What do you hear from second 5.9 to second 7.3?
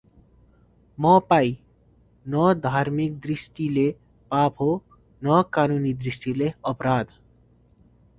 दृष्टिले अपराध।